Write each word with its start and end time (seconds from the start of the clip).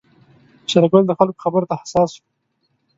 شېرګل 0.69 1.03
د 1.07 1.11
خلکو 1.19 1.39
خبرو 1.45 1.69
ته 1.69 1.75
حساس 1.81 2.11
و. 2.17 2.21